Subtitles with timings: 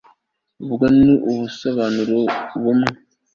[0.63, 2.19] ubwo ni ubusobanuro
[2.61, 2.89] bumwe